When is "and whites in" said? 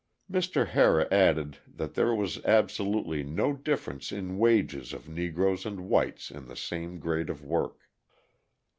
5.63-6.47